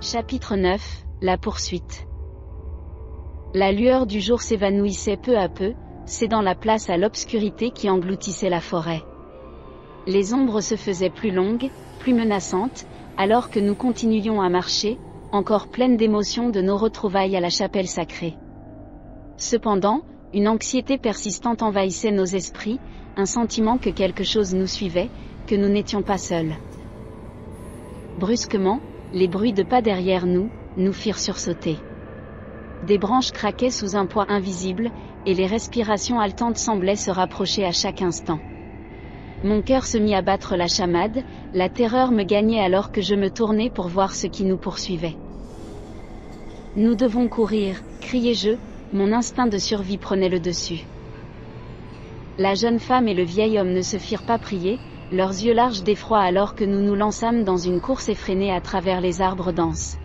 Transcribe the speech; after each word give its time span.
Chapitre 0.00 0.54
9 0.54 1.06
La 1.22 1.36
poursuite. 1.36 2.06
La 3.52 3.72
lueur 3.72 4.06
du 4.06 4.20
jour 4.20 4.42
s'évanouissait 4.42 5.16
peu 5.16 5.36
à 5.36 5.48
peu, 5.48 5.74
cédant 6.06 6.40
la 6.40 6.54
place 6.54 6.88
à 6.88 6.96
l'obscurité 6.96 7.72
qui 7.72 7.90
engloutissait 7.90 8.48
la 8.48 8.60
forêt. 8.60 9.02
Les 10.06 10.32
ombres 10.34 10.60
se 10.60 10.76
faisaient 10.76 11.10
plus 11.10 11.32
longues, 11.32 11.68
plus 11.98 12.14
menaçantes, 12.14 12.86
alors 13.16 13.50
que 13.50 13.58
nous 13.58 13.74
continuions 13.74 14.40
à 14.40 14.48
marcher, 14.48 14.98
encore 15.32 15.66
pleines 15.66 15.96
d'émotions 15.96 16.50
de 16.50 16.60
nos 16.60 16.76
retrouvailles 16.76 17.36
à 17.36 17.40
la 17.40 17.50
chapelle 17.50 17.88
sacrée. 17.88 18.36
Cependant, 19.36 20.02
une 20.32 20.46
anxiété 20.46 20.96
persistante 20.96 21.60
envahissait 21.60 22.12
nos 22.12 22.24
esprits, 22.24 22.78
un 23.16 23.26
sentiment 23.26 23.78
que 23.78 23.90
quelque 23.90 24.22
chose 24.22 24.54
nous 24.54 24.68
suivait, 24.68 25.10
que 25.48 25.56
nous 25.56 25.68
n'étions 25.68 26.02
pas 26.02 26.18
seuls. 26.18 26.54
Brusquement, 28.20 28.78
les 29.12 29.28
bruits 29.28 29.52
de 29.52 29.62
pas 29.62 29.82
derrière 29.82 30.26
nous, 30.26 30.50
nous 30.76 30.92
firent 30.92 31.18
sursauter. 31.18 31.78
Des 32.86 32.98
branches 32.98 33.32
craquaient 33.32 33.70
sous 33.70 33.96
un 33.96 34.06
poids 34.06 34.26
invisible, 34.28 34.90
et 35.26 35.34
les 35.34 35.46
respirations 35.46 36.20
haletantes 36.20 36.58
semblaient 36.58 36.96
se 36.96 37.10
rapprocher 37.10 37.64
à 37.64 37.72
chaque 37.72 38.02
instant. 38.02 38.38
Mon 39.44 39.62
cœur 39.62 39.86
se 39.86 39.98
mit 39.98 40.14
à 40.14 40.22
battre 40.22 40.56
la 40.56 40.66
chamade, 40.66 41.22
la 41.54 41.68
terreur 41.68 42.10
me 42.10 42.22
gagnait 42.22 42.60
alors 42.60 42.92
que 42.92 43.00
je 43.00 43.14
me 43.14 43.30
tournais 43.30 43.70
pour 43.70 43.88
voir 43.88 44.14
ce 44.14 44.26
qui 44.26 44.44
nous 44.44 44.58
poursuivait. 44.58 45.16
Nous 46.76 46.94
devons 46.94 47.28
courir, 47.28 47.82
criai-je, 48.00 48.56
mon 48.92 49.12
instinct 49.12 49.46
de 49.46 49.58
survie 49.58 49.98
prenait 49.98 50.28
le 50.28 50.40
dessus. 50.40 50.86
La 52.38 52.54
jeune 52.54 52.78
femme 52.78 53.08
et 53.08 53.14
le 53.14 53.24
vieil 53.24 53.58
homme 53.58 53.72
ne 53.72 53.82
se 53.82 53.98
firent 53.98 54.24
pas 54.24 54.38
prier, 54.38 54.78
leurs 55.10 55.30
yeux 55.30 55.54
larges 55.54 55.82
d'effroi 55.82 56.20
alors 56.20 56.54
que 56.54 56.64
nous 56.64 56.82
nous 56.82 56.94
lançâmes 56.94 57.44
dans 57.44 57.56
une 57.56 57.80
course 57.80 58.08
effrénée 58.08 58.52
à 58.52 58.60
travers 58.60 59.00
les 59.00 59.22
arbres 59.22 59.52
denses. 59.52 59.96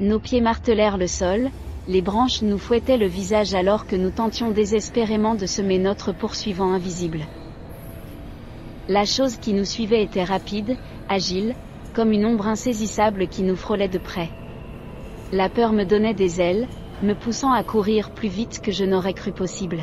Nos 0.00 0.18
pieds 0.18 0.40
martelèrent 0.40 0.98
le 0.98 1.06
sol, 1.06 1.50
les 1.86 2.02
branches 2.02 2.42
nous 2.42 2.58
fouettaient 2.58 2.96
le 2.96 3.06
visage 3.06 3.54
alors 3.54 3.86
que 3.86 3.96
nous 3.96 4.10
tentions 4.10 4.50
désespérément 4.50 5.34
de 5.34 5.46
semer 5.46 5.78
notre 5.78 6.12
poursuivant 6.12 6.72
invisible. 6.72 7.20
La 8.88 9.04
chose 9.04 9.36
qui 9.36 9.52
nous 9.52 9.64
suivait 9.64 10.02
était 10.02 10.24
rapide, 10.24 10.76
agile, 11.08 11.54
comme 11.94 12.12
une 12.12 12.26
ombre 12.26 12.48
insaisissable 12.48 13.28
qui 13.28 13.42
nous 13.42 13.56
frôlait 13.56 13.88
de 13.88 13.98
près. 13.98 14.30
La 15.32 15.48
peur 15.48 15.72
me 15.72 15.84
donnait 15.84 16.14
des 16.14 16.40
ailes, 16.40 16.66
me 17.02 17.14
poussant 17.14 17.52
à 17.52 17.62
courir 17.62 18.10
plus 18.10 18.28
vite 18.28 18.60
que 18.60 18.72
je 18.72 18.84
n'aurais 18.84 19.14
cru 19.14 19.32
possible. 19.32 19.78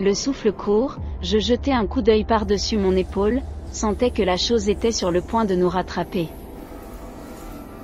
Le 0.00 0.14
souffle 0.14 0.52
court, 0.52 0.96
je 1.22 1.38
jetai 1.38 1.72
un 1.72 1.86
coup 1.86 2.02
d'œil 2.02 2.22
par-dessus 2.22 2.78
mon 2.78 2.94
épaule, 2.94 3.42
sentais 3.72 4.12
que 4.12 4.22
la 4.22 4.36
chose 4.36 4.68
était 4.68 4.92
sur 4.92 5.10
le 5.10 5.20
point 5.20 5.44
de 5.44 5.56
nous 5.56 5.68
rattraper. 5.68 6.28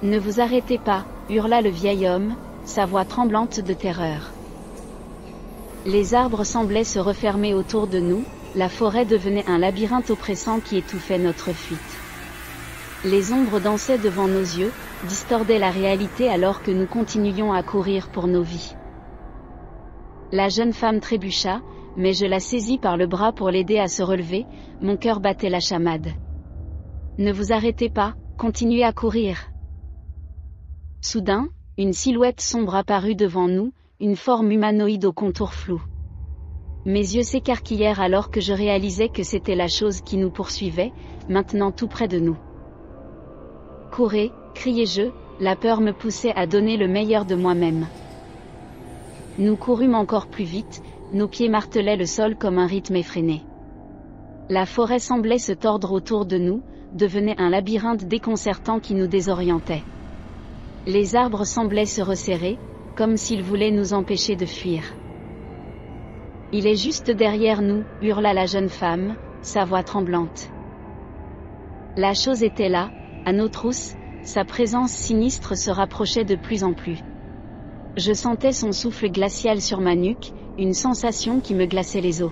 Ne 0.04 0.16
vous 0.20 0.40
arrêtez 0.40 0.78
pas, 0.78 1.06
hurla 1.28 1.60
le 1.60 1.70
vieil 1.70 2.06
homme, 2.08 2.36
sa 2.64 2.86
voix 2.86 3.04
tremblante 3.04 3.58
de 3.58 3.72
terreur. 3.72 4.30
Les 5.86 6.14
arbres 6.14 6.44
semblaient 6.44 6.84
se 6.84 7.00
refermer 7.00 7.52
autour 7.52 7.88
de 7.88 7.98
nous, 7.98 8.22
la 8.54 8.68
forêt 8.68 9.04
devenait 9.04 9.48
un 9.48 9.58
labyrinthe 9.58 10.10
oppressant 10.10 10.60
qui 10.60 10.76
étouffait 10.76 11.18
notre 11.18 11.52
fuite. 11.52 11.80
Les 13.04 13.32
ombres 13.32 13.58
dansaient 13.58 13.98
devant 13.98 14.28
nos 14.28 14.40
yeux, 14.40 14.70
distordaient 15.08 15.58
la 15.58 15.70
réalité 15.70 16.28
alors 16.28 16.62
que 16.62 16.70
nous 16.70 16.86
continuions 16.86 17.52
à 17.52 17.64
courir 17.64 18.08
pour 18.08 18.28
nos 18.28 18.42
vies. 18.42 18.76
La 20.30 20.48
jeune 20.48 20.72
femme 20.72 21.00
trébucha, 21.00 21.60
mais 21.96 22.12
je 22.12 22.26
la 22.26 22.40
saisis 22.40 22.78
par 22.78 22.96
le 22.96 23.06
bras 23.06 23.32
pour 23.32 23.50
l'aider 23.50 23.78
à 23.78 23.88
se 23.88 24.02
relever, 24.02 24.46
mon 24.80 24.96
cœur 24.96 25.20
battait 25.20 25.50
la 25.50 25.60
chamade. 25.60 26.08
Ne 27.18 27.32
vous 27.32 27.52
arrêtez 27.52 27.88
pas, 27.88 28.14
continuez 28.36 28.84
à 28.84 28.92
courir. 28.92 29.52
Soudain, 31.00 31.48
une 31.78 31.92
silhouette 31.92 32.40
sombre 32.40 32.74
apparut 32.74 33.14
devant 33.14 33.48
nous, 33.48 33.72
une 34.00 34.16
forme 34.16 34.50
humanoïde 34.50 35.04
au 35.04 35.12
contour 35.12 35.54
flou. 35.54 35.82
Mes 36.84 37.14
yeux 37.14 37.22
s'écarquillèrent 37.22 38.00
alors 38.00 38.30
que 38.30 38.40
je 38.40 38.52
réalisais 38.52 39.08
que 39.08 39.22
c'était 39.22 39.54
la 39.54 39.68
chose 39.68 40.00
qui 40.00 40.16
nous 40.16 40.30
poursuivait, 40.30 40.92
maintenant 41.28 41.72
tout 41.72 41.88
près 41.88 42.08
de 42.08 42.18
nous. 42.18 42.36
Courez, 43.90 44.32
criai-je, 44.54 45.10
la 45.40 45.56
peur 45.56 45.80
me 45.80 45.92
poussait 45.92 46.34
à 46.34 46.46
donner 46.46 46.76
le 46.76 46.88
meilleur 46.88 47.24
de 47.24 47.34
moi-même. 47.34 47.86
Nous 49.38 49.56
courûmes 49.56 49.94
encore 49.94 50.26
plus 50.26 50.44
vite, 50.44 50.82
nos 51.12 51.28
pieds 51.28 51.48
martelaient 51.48 51.96
le 51.96 52.06
sol 52.06 52.36
comme 52.36 52.58
un 52.58 52.66
rythme 52.66 52.96
effréné. 52.96 53.42
La 54.48 54.66
forêt 54.66 54.98
semblait 54.98 55.38
se 55.38 55.52
tordre 55.52 55.92
autour 55.92 56.26
de 56.26 56.38
nous, 56.38 56.62
devenait 56.92 57.40
un 57.40 57.50
labyrinthe 57.50 58.04
déconcertant 58.04 58.80
qui 58.80 58.94
nous 58.94 59.06
désorientait. 59.06 59.82
Les 60.86 61.16
arbres 61.16 61.44
semblaient 61.44 61.86
se 61.86 62.02
resserrer, 62.02 62.58
comme 62.96 63.16
s'ils 63.16 63.42
voulaient 63.42 63.70
nous 63.70 63.94
empêcher 63.94 64.36
de 64.36 64.46
fuir. 64.46 64.82
Il 66.52 66.66
est 66.66 66.76
juste 66.76 67.10
derrière 67.10 67.62
nous, 67.62 67.84
hurla 68.02 68.32
la 68.32 68.46
jeune 68.46 68.68
femme, 68.68 69.16
sa 69.42 69.64
voix 69.64 69.82
tremblante. 69.82 70.50
La 71.96 72.14
chose 72.14 72.42
était 72.42 72.68
là, 72.68 72.90
à 73.24 73.32
nos 73.32 73.48
trousses, 73.48 73.94
sa 74.22 74.44
présence 74.44 74.90
sinistre 74.90 75.56
se 75.56 75.70
rapprochait 75.70 76.24
de 76.24 76.36
plus 76.36 76.64
en 76.64 76.72
plus. 76.72 76.98
Je 77.96 78.12
sentais 78.12 78.52
son 78.52 78.72
souffle 78.72 79.10
glacial 79.10 79.60
sur 79.60 79.80
ma 79.80 79.94
nuque, 79.94 80.32
une 80.56 80.74
sensation 80.74 81.40
qui 81.40 81.52
me 81.52 81.66
glaçait 81.66 82.00
les 82.00 82.22
os. 82.22 82.30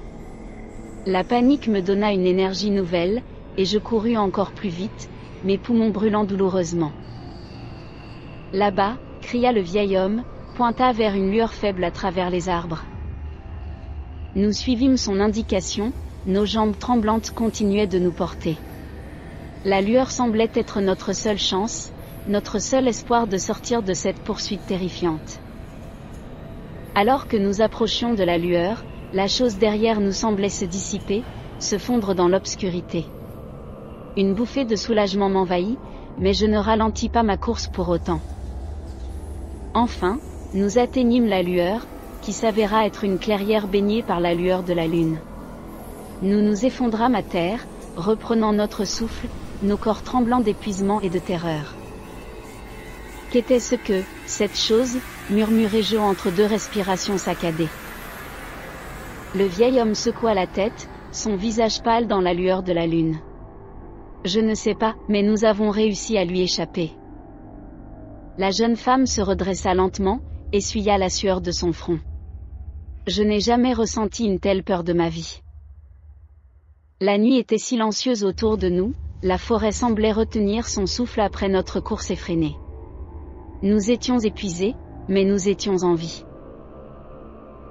La 1.06 1.24
panique 1.24 1.66
me 1.66 1.80
donna 1.80 2.12
une 2.12 2.26
énergie 2.26 2.70
nouvelle, 2.70 3.20
et 3.58 3.64
je 3.64 3.78
courus 3.78 4.16
encore 4.16 4.52
plus 4.52 4.68
vite, 4.68 5.10
mes 5.44 5.58
poumons 5.58 5.90
brûlant 5.90 6.22
douloureusement. 6.22 6.92
Là-bas, 8.52 8.96
cria 9.22 9.50
le 9.50 9.60
vieil 9.60 9.96
homme, 9.96 10.22
pointa 10.54 10.92
vers 10.92 11.14
une 11.14 11.32
lueur 11.32 11.52
faible 11.52 11.82
à 11.82 11.90
travers 11.90 12.30
les 12.30 12.48
arbres. 12.48 12.84
Nous 14.36 14.52
suivîmes 14.52 14.96
son 14.96 15.18
indication, 15.18 15.92
nos 16.26 16.46
jambes 16.46 16.78
tremblantes 16.78 17.32
continuaient 17.32 17.88
de 17.88 17.98
nous 17.98 18.12
porter. 18.12 18.56
La 19.64 19.80
lueur 19.80 20.12
semblait 20.12 20.50
être 20.54 20.80
notre 20.80 21.12
seule 21.12 21.38
chance, 21.38 21.90
notre 22.28 22.60
seul 22.60 22.86
espoir 22.86 23.26
de 23.26 23.36
sortir 23.36 23.82
de 23.82 23.94
cette 23.94 24.20
poursuite 24.20 24.64
terrifiante. 24.66 25.41
Alors 26.94 27.26
que 27.26 27.38
nous 27.38 27.62
approchions 27.62 28.12
de 28.12 28.22
la 28.22 28.36
lueur, 28.36 28.84
la 29.14 29.26
chose 29.26 29.56
derrière 29.56 30.00
nous 30.00 30.12
semblait 30.12 30.50
se 30.50 30.66
dissiper, 30.66 31.22
se 31.58 31.78
fondre 31.78 32.14
dans 32.14 32.28
l'obscurité. 32.28 33.06
Une 34.19 34.34
bouffée 34.34 34.66
de 34.66 34.76
soulagement 34.76 35.31
m'envahit, 35.31 35.78
mais 36.19 36.34
je 36.34 36.44
ne 36.44 36.58
ralentis 36.58 37.08
pas 37.08 37.22
ma 37.22 37.38
course 37.38 37.66
pour 37.66 37.88
autant. 37.88 38.20
Enfin, 39.72 40.19
nous 40.52 40.78
atteignîmes 40.78 41.28
la 41.28 41.42
lueur, 41.42 41.86
qui 42.20 42.34
s'avéra 42.34 42.84
être 42.84 43.04
une 43.04 43.19
clairière 43.19 43.69
baignée 43.69 44.02
par 44.02 44.20
la 44.20 44.34
lueur 44.34 44.62
de 44.62 44.75
la 44.75 44.86
lune. 44.86 45.19
Nous 46.20 46.42
nous 46.42 46.66
effondrames 46.66 47.14
à 47.14 47.22
terre, 47.22 47.66
reprenant 47.97 48.52
notre 48.52 48.84
souffle, 48.84 49.28
nos 49.62 49.78
corps 49.78 50.02
tremblants 50.02 50.41
d'épuisement 50.41 51.00
et 51.00 51.08
de 51.08 51.19
terreur. 51.19 51.75
Qu'était-ce 53.31 53.76
que, 53.76 54.02
cette 54.26 54.58
chose, 54.58 54.98
murmurai-je 55.30 55.96
entre 55.96 56.30
deux 56.30 56.46
respirations 56.46 57.18
saccadées. 57.18 57.68
Le 59.34 59.44
vieil 59.44 59.80
homme 59.80 59.94
secoua 59.94 60.34
la 60.34 60.46
tête, 60.46 60.88
son 61.10 61.36
visage 61.36 61.82
pâle 61.82 62.06
dans 62.06 62.20
la 62.20 62.34
lueur 62.34 62.62
de 62.62 62.72
la 62.72 62.86
lune. 62.86 63.18
Je 64.24 64.40
ne 64.40 64.54
sais 64.54 64.74
pas, 64.74 64.94
mais 65.08 65.22
nous 65.22 65.44
avons 65.44 65.70
réussi 65.70 66.16
à 66.18 66.24
lui 66.24 66.42
échapper. 66.42 66.92
La 68.38 68.50
jeune 68.50 68.76
femme 68.76 69.06
se 69.06 69.20
redressa 69.20 69.74
lentement, 69.74 70.20
essuya 70.52 70.98
la 70.98 71.10
sueur 71.10 71.40
de 71.40 71.50
son 71.50 71.72
front. 71.72 71.98
Je 73.06 73.22
n'ai 73.22 73.40
jamais 73.40 73.72
ressenti 73.72 74.24
une 74.24 74.38
telle 74.38 74.62
peur 74.62 74.84
de 74.84 74.92
ma 74.92 75.08
vie. 75.08 75.42
La 77.00 77.18
nuit 77.18 77.36
était 77.36 77.58
silencieuse 77.58 78.22
autour 78.22 78.58
de 78.58 78.68
nous, 78.68 78.94
la 79.22 79.38
forêt 79.38 79.72
semblait 79.72 80.12
retenir 80.12 80.68
son 80.68 80.86
souffle 80.86 81.20
après 81.20 81.48
notre 81.48 81.80
course 81.80 82.10
effrénée. 82.10 82.56
Nous 83.62 83.90
étions 83.90 84.18
épuisés, 84.18 84.75
mais 85.08 85.25
nous 85.25 85.49
étions 85.49 85.76
en 85.82 85.94
vie. 85.94 86.25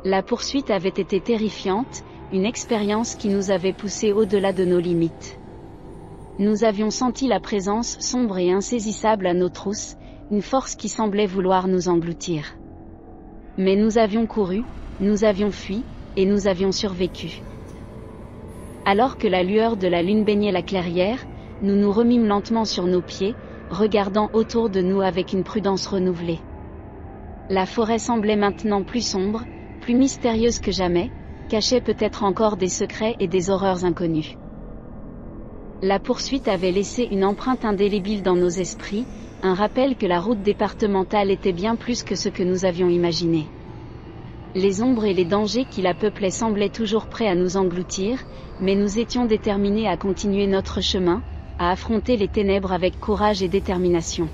La 0.03 0.23
poursuite 0.23 0.71
avait 0.71 0.89
été 0.89 1.21
terrifiante, 1.21 2.03
une 2.31 2.45
expérience 2.45 3.15
qui 3.15 3.29
nous 3.29 3.51
avait 3.51 3.73
poussés 3.73 4.11
au-delà 4.11 4.53
de 4.53 4.65
nos 4.65 4.79
limites. 4.79 5.37
Nous 6.39 6.63
avions 6.63 6.89
senti 6.89 7.27
la 7.27 7.39
présence 7.39 7.99
sombre 7.99 8.37
et 8.39 8.51
insaisissable 8.51 9.27
à 9.27 9.33
nos 9.33 9.49
trousses, 9.49 9.95
une 10.31 10.41
force 10.41 10.75
qui 10.75 10.89
semblait 10.89 11.27
vouloir 11.27 11.67
nous 11.67 11.87
engloutir. 11.87 12.55
Mais 13.57 13.75
nous 13.75 13.97
avions 13.97 14.25
couru, 14.25 14.63
nous 14.99 15.23
avions 15.23 15.51
fui, 15.51 15.83
et 16.15 16.25
nous 16.25 16.47
avions 16.47 16.71
survécu. 16.71 17.43
Alors 18.85 19.17
que 19.17 19.27
la 19.27 19.43
lueur 19.43 19.77
de 19.77 19.87
la 19.87 20.01
lune 20.01 20.23
baignait 20.23 20.51
la 20.51 20.63
clairière, 20.63 21.23
nous 21.61 21.75
nous 21.75 21.91
remîmes 21.91 22.25
lentement 22.25 22.65
sur 22.65 22.87
nos 22.87 23.01
pieds, 23.01 23.35
regardant 23.69 24.29
autour 24.33 24.69
de 24.69 24.81
nous 24.81 25.01
avec 25.01 25.31
une 25.33 25.43
prudence 25.43 25.85
renouvelée. 25.85 26.39
La 27.49 27.65
forêt 27.65 27.99
semblait 27.99 28.37
maintenant 28.37 28.81
plus 28.83 29.05
sombre, 29.05 29.43
plus 29.81 29.93
mystérieuse 29.93 30.59
que 30.59 30.71
jamais, 30.71 31.11
cachait 31.49 31.81
peut-être 31.81 32.23
encore 32.23 32.55
des 32.55 32.69
secrets 32.69 33.17
et 33.19 33.27
des 33.27 33.49
horreurs 33.49 33.83
inconnues. 33.83 34.35
La 35.81 35.99
poursuite 35.99 36.47
avait 36.47 36.71
laissé 36.71 37.07
une 37.11 37.25
empreinte 37.25 37.65
indélébile 37.65 38.23
dans 38.23 38.35
nos 38.37 38.47
esprits, 38.47 39.05
un 39.41 39.53
rappel 39.53 39.97
que 39.97 40.05
la 40.05 40.21
route 40.21 40.41
départementale 40.41 41.29
était 41.29 41.51
bien 41.51 41.75
plus 41.75 42.03
que 42.03 42.15
ce 42.15 42.29
que 42.29 42.43
nous 42.43 42.63
avions 42.63 42.87
imaginé. 42.87 43.47
Les 44.55 44.81
ombres 44.81 45.05
et 45.05 45.13
les 45.13 45.25
dangers 45.25 45.65
qui 45.65 45.81
la 45.81 45.93
peuplaient 45.93 46.31
semblaient 46.31 46.69
toujours 46.69 47.07
prêts 47.07 47.27
à 47.27 47.35
nous 47.35 47.57
engloutir, 47.57 48.23
mais 48.59 48.75
nous 48.75 48.99
étions 48.99 49.25
déterminés 49.25 49.87
à 49.89 49.97
continuer 49.97 50.47
notre 50.47 50.79
chemin, 50.81 51.21
à 51.57 51.71
affronter 51.71 52.15
les 52.15 52.29
ténèbres 52.29 52.71
avec 52.71 52.97
courage 52.97 53.41
et 53.43 53.49
détermination. 53.49 54.29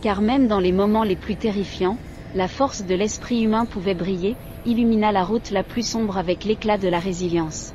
Car 0.00 0.20
même 0.20 0.46
dans 0.46 0.60
les 0.60 0.72
moments 0.72 1.02
les 1.02 1.16
plus 1.16 1.36
terrifiants, 1.36 1.96
la 2.34 2.46
force 2.46 2.82
de 2.84 2.94
l'esprit 2.94 3.42
humain 3.42 3.64
pouvait 3.64 3.94
briller, 3.94 4.36
illumina 4.64 5.10
la 5.12 5.24
route 5.24 5.50
la 5.50 5.64
plus 5.64 5.86
sombre 5.86 6.18
avec 6.18 6.44
l'éclat 6.44 6.78
de 6.78 6.88
la 6.88 7.00
résilience. 7.00 7.72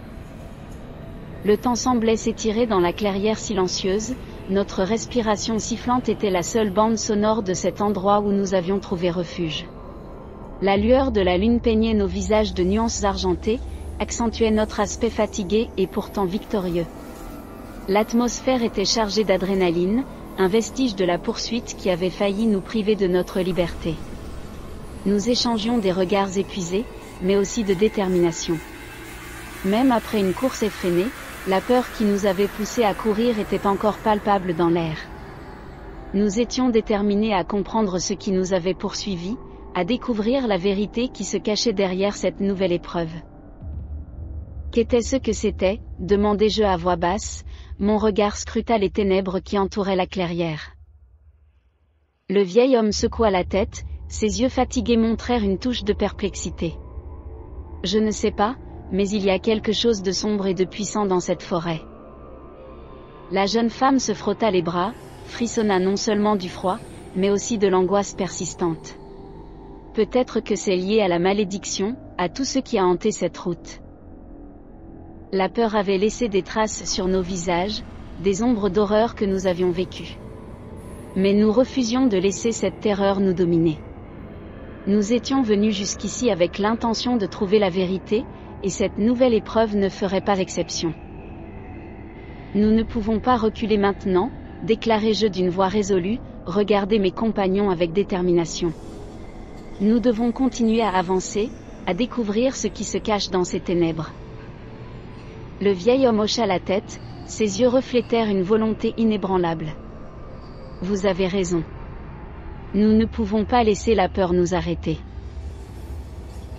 Le 1.44 1.58
temps 1.58 1.76
semblait 1.76 2.16
s'étirer 2.16 2.66
dans 2.66 2.80
la 2.80 2.94
clairière 2.94 3.38
silencieuse, 3.40 4.14
notre 4.50 4.84
respiration 4.84 5.60
sifflante 5.60 6.08
était 6.08 6.30
la 6.30 6.44
seule 6.44 6.70
bande 6.70 6.98
sonore 6.98 7.44
de 7.44 7.54
cet 7.54 7.82
endroit 7.82 8.22
où 8.22 8.32
nous 8.32 8.54
avions 8.54 8.80
trouvé 8.80 9.10
refuge. 9.10 9.66
La 10.62 10.78
lueur 10.78 11.12
de 11.12 11.20
la 11.20 11.38
lune 11.38 11.60
peignait 11.60 11.94
nos 11.94 12.08
visages 12.08 12.54
de 12.54 12.64
nuances 12.64 13.04
argentées, 13.04 13.60
accentuait 14.00 14.52
notre 14.52 14.80
aspect 14.80 15.10
fatigué 15.10 15.70
et 15.78 15.88
pourtant 15.88 16.26
victorieux. 16.26 16.86
L'atmosphère 17.90 18.64
était 18.64 18.86
chargée 18.86 19.26
d'adrénaline, 19.26 20.06
un 20.38 20.48
vestige 20.48 20.96
de 20.96 21.06
la 21.06 21.20
poursuite 21.20 21.76
qui 21.78 21.90
avait 21.90 22.10
failli 22.10 22.48
nous 22.48 22.62
priver 22.62 22.96
de 22.96 23.08
notre 23.08 23.40
liberté. 23.42 23.96
Nous 25.06 25.30
échangions 25.30 25.78
des 25.78 25.92
regards 25.92 26.38
épuisés, 26.38 26.86
mais 27.22 27.38
aussi 27.38 27.64
de 27.64 27.74
détermination. 27.74 28.58
Même 29.66 29.92
après 29.92 30.20
une 30.20 30.34
course 30.34 30.64
effrénée, 30.64 31.08
la 31.48 31.62
peur 31.62 31.86
qui 31.98 32.06
nous 32.06 32.26
avait 32.26 32.48
poussés 32.48 32.84
à 32.84 32.94
courir 32.94 33.38
était 33.40 33.68
encore 33.68 33.98
palpable 33.98 34.56
dans 34.56 34.70
l'air. 34.70 34.98
Nous 36.14 36.40
étions 36.40 36.70
déterminés 36.70 37.34
à 37.34 37.44
comprendre 37.44 38.00
ce 38.00 38.14
qui 38.14 38.32
nous 38.32 38.54
avait 38.54 38.74
poursuivis, 38.74 39.38
à 39.76 39.84
découvrir 39.84 40.48
la 40.48 40.58
vérité 40.58 41.10
qui 41.10 41.26
se 41.26 41.38
cachait 41.38 41.74
derrière 41.74 42.16
cette 42.16 42.40
nouvelle 42.40 42.72
épreuve. 42.72 43.12
Qu'était-ce 44.74 45.18
que 45.18 45.34
c'était? 45.34 45.80
demandai-je 46.00 46.64
à 46.64 46.78
voix 46.78 46.96
basse, 46.96 47.46
mon 47.78 48.00
regard 48.00 48.36
scruta 48.36 48.80
les 48.80 48.90
ténèbres 48.90 49.40
qui 49.40 49.60
entouraient 49.60 49.96
la 49.96 50.08
clairière. 50.08 50.72
Le 52.28 52.42
vieil 52.42 52.76
homme 52.76 52.92
secoua 52.92 53.30
la 53.30 53.44
tête, 53.44 53.86
ses 54.08 54.42
yeux 54.42 54.50
fatigués 54.50 54.98
montrèrent 54.98 55.44
une 55.44 55.60
touche 55.60 55.84
de 55.84 55.94
perplexité. 55.94 56.74
Je 57.84 58.00
ne 58.00 58.10
sais 58.10 58.32
pas, 58.32 58.56
mais 58.92 59.08
il 59.08 59.24
y 59.24 59.30
a 59.30 59.38
quelque 59.38 59.74
chose 59.74 60.02
de 60.02 60.12
sombre 60.12 60.48
et 60.48 60.56
de 60.56 60.66
puissant 60.66 61.06
dans 61.06 61.20
cette 61.20 61.44
forêt. 61.44 61.82
La 63.30 63.46
jeune 63.46 63.70
femme 63.70 64.00
se 64.00 64.16
frotta 64.16 64.50
les 64.50 64.64
bras, 64.64 64.96
frissonna 65.26 65.78
non 65.78 65.98
seulement 65.98 66.36
du 66.36 66.50
froid, 66.50 66.80
mais 67.16 67.30
aussi 67.30 67.60
de 67.60 67.68
l'angoisse 67.68 68.16
persistante. 68.16 68.98
Peut-être 69.94 70.40
que 70.40 70.56
c'est 70.56 70.76
lié 70.76 71.02
à 71.02 71.08
la 71.08 71.20
malédiction, 71.20 71.96
à 72.18 72.28
tout 72.28 72.44
ce 72.44 72.58
qui 72.58 72.80
a 72.80 72.86
hanté 72.88 73.12
cette 73.12 73.38
route. 73.38 73.83
La 75.34 75.50
peur 75.50 75.76
avait 75.76 75.98
laissé 75.98 76.30
des 76.30 76.44
traces 76.44 76.86
sur 76.86 77.08
nos 77.08 77.24
visages, 77.24 77.82
des 78.20 78.44
ombres 78.44 78.70
d'horreur 78.70 79.16
que 79.16 79.26
nous 79.26 79.48
avions 79.48 79.72
vécues. 79.72 80.16
Mais 81.16 81.34
nous 81.34 81.52
refusions 81.52 82.06
de 82.06 82.18
laisser 82.18 82.52
cette 82.52 82.80
terreur 82.82 83.20
nous 83.20 83.34
dominer. 83.34 83.80
Nous 84.86 85.12
étions 85.12 85.42
venus 85.42 85.76
jusqu'ici 85.76 86.30
avec 86.30 86.60
l'intention 86.60 87.18
de 87.18 87.26
trouver 87.26 87.58
la 87.58 87.72
vérité, 87.72 88.26
et 88.62 88.70
cette 88.70 89.00
nouvelle 89.00 89.34
épreuve 89.34 89.76
ne 89.76 89.90
ferait 89.90 90.22
pas 90.22 90.38
exception. 90.38 90.94
Nous 92.54 92.70
ne 92.70 92.84
pouvons 92.84 93.20
pas 93.20 93.36
reculer 93.36 93.78
maintenant, 93.78 94.30
déclarai-je 94.62 95.26
d'une 95.26 95.50
voix 95.50 95.68
résolue, 95.68 96.20
regardez 96.46 97.00
mes 97.00 97.12
compagnons 97.12 97.72
avec 97.72 97.92
détermination. 97.92 98.72
Nous 99.82 100.00
devons 100.00 100.32
continuer 100.32 100.84
à 100.84 100.92
avancer, 100.92 101.50
à 101.88 101.96
découvrir 101.96 102.56
ce 102.56 102.68
qui 102.68 102.84
se 102.84 103.00
cache 103.00 103.32
dans 103.32 103.44
ces 103.44 103.62
ténèbres. 103.62 104.12
Le 105.64 105.72
vieil 105.72 106.06
homme 106.08 106.20
hocha 106.20 106.46
la 106.46 106.60
tête, 106.60 107.00
ses 107.26 107.62
yeux 107.62 107.70
reflétèrent 107.70 108.28
une 108.28 108.44
volonté 108.44 108.94
inébranlable. 108.98 109.68
Vous 110.82 111.06
avez 111.06 111.26
raison. 111.26 111.64
Nous 112.74 112.92
ne 112.92 113.06
pouvons 113.06 113.46
pas 113.46 113.64
laisser 113.64 113.96
la 113.96 114.10
peur 114.10 114.34
nous 114.34 114.56
arrêter. 114.56 114.98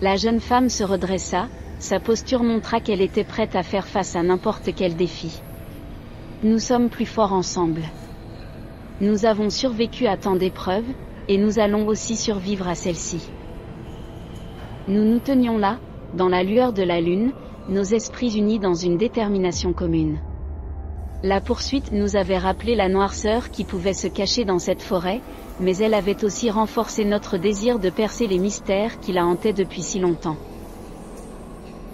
La 0.00 0.16
jeune 0.16 0.40
femme 0.40 0.70
se 0.70 0.84
redressa, 0.84 1.48
sa 1.78 2.00
posture 2.00 2.42
montra 2.42 2.80
qu'elle 2.80 3.02
était 3.02 3.24
prête 3.24 3.54
à 3.56 3.62
faire 3.62 3.86
face 3.86 4.16
à 4.16 4.22
n'importe 4.22 4.74
quel 4.74 4.96
défi. 4.96 5.38
Nous 6.42 6.58
sommes 6.58 6.88
plus 6.88 7.04
forts 7.04 7.34
ensemble. 7.34 7.82
Nous 9.02 9.26
avons 9.26 9.50
survécu 9.50 10.06
à 10.06 10.16
tant 10.16 10.36
d'épreuves, 10.36 10.88
et 11.28 11.36
nous 11.36 11.58
allons 11.58 11.86
aussi 11.88 12.16
survivre 12.16 12.68
à 12.68 12.74
celle-ci. 12.74 13.20
Nous 14.88 15.04
nous 15.04 15.18
tenions 15.18 15.58
là, 15.58 15.78
dans 16.14 16.30
la 16.30 16.42
lueur 16.42 16.72
de 16.72 16.82
la 16.82 17.02
lune, 17.02 17.34
nos 17.68 17.82
esprits 17.82 18.36
unis 18.36 18.58
dans 18.58 18.74
une 18.74 18.98
détermination 18.98 19.72
commune. 19.72 20.18
La 21.22 21.40
poursuite 21.40 21.92
nous 21.92 22.16
avait 22.16 22.36
rappelé 22.36 22.74
la 22.74 22.90
noirceur 22.90 23.50
qui 23.50 23.64
pouvait 23.64 23.94
se 23.94 24.06
cacher 24.06 24.44
dans 24.44 24.58
cette 24.58 24.82
forêt, 24.82 25.22
mais 25.60 25.74
elle 25.78 25.94
avait 25.94 26.24
aussi 26.24 26.50
renforcé 26.50 27.06
notre 27.06 27.38
désir 27.38 27.78
de 27.78 27.88
percer 27.88 28.26
les 28.26 28.38
mystères 28.38 29.00
qui 29.00 29.12
la 29.12 29.24
hantaient 29.24 29.54
depuis 29.54 29.80
si 29.80 29.98
longtemps. 29.98 30.36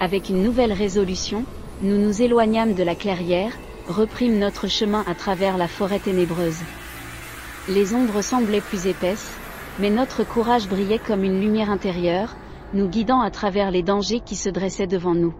Avec 0.00 0.28
une 0.28 0.43
nouvelle 0.43 0.72
résolution, 0.72 1.44
nous 1.82 1.99
nous 1.99 2.20
éloignâmes 2.20 2.75
de 2.75 2.82
la 2.82 2.96
clairière, 2.96 3.52
reprîmes 3.88 4.40
notre 4.40 4.67
chemin 4.67 5.05
à 5.06 5.14
travers 5.14 5.56
la 5.56 5.69
forêt 5.69 6.00
ténébreuse. 6.00 6.58
Les 7.69 7.94
ombres 7.94 8.22
semblaient 8.22 8.61
plus 8.61 8.88
épaisses, 8.88 9.37
mais 9.78 9.90
notre 9.90 10.25
courage 10.25 10.69
brillait 10.69 10.99
comme 10.99 11.22
une 11.22 11.40
lumière 11.40 11.70
intérieure, 11.70 12.34
nous 12.75 12.88
guidant 12.88 13.20
à 13.20 13.31
travers 13.31 13.70
les 13.70 13.84
dangers 13.84 14.20
qui 14.20 14.34
se 14.34 14.49
dressaient 14.49 14.88
devant 14.88 15.14
nous. 15.14 15.34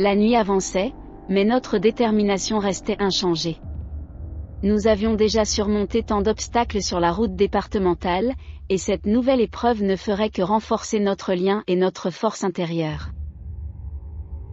La 0.00 0.14
nuit 0.14 0.36
avançait, 0.36 0.92
mais 1.28 1.44
notre 1.44 1.76
détermination 1.76 2.60
restait 2.60 2.94
inchangée. 3.00 3.56
Nous 4.62 4.86
avions 4.86 5.14
déjà 5.14 5.44
surmonté 5.44 6.04
tant 6.04 6.22
d'obstacles 6.22 6.82
sur 6.82 7.00
la 7.00 7.10
route 7.10 7.34
départementale, 7.34 8.36
et 8.68 8.78
cette 8.78 9.06
nouvelle 9.06 9.40
épreuve 9.40 9.82
ne 9.82 9.96
ferait 9.96 10.30
que 10.30 10.40
renforcer 10.40 11.00
notre 11.00 11.34
lien 11.34 11.64
et 11.66 11.74
notre 11.74 12.10
force 12.10 12.44
intérieure. 12.44 13.08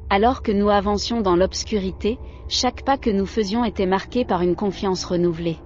Alors 0.10 0.42
que 0.42 0.52
nous 0.52 0.72
avancions 0.72 1.22
dans 1.22 1.36
l'obscurité, 1.36 2.18
chaque 2.50 2.84
pas 2.84 2.98
que 2.98 3.12
nous 3.12 3.28
faisions 3.28 3.64
était 3.64 3.86
marqué 3.86 4.26
par 4.26 4.42
une 4.42 4.56
confiance 4.56 5.06
renouvelée. 5.06 5.60